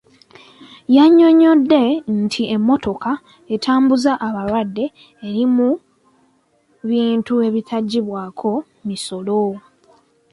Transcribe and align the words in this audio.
Yannyonnyodde 0.95 1.81
nti 2.23 2.41
emmotoka 2.55 3.11
etambuza 3.53 4.11
abalwadde 4.27 4.85
eri 5.27 5.43
mu 5.55 5.69
bintu 6.89 7.33
ebitaggyibwako 7.47 8.51
misolo. 8.87 9.41